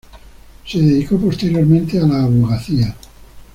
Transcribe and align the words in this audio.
Se 0.65 0.79
dedicó 0.79 1.15
posteriormente 1.19 1.99
a 1.99 2.07
la 2.07 2.23
abogacía. 2.23 2.95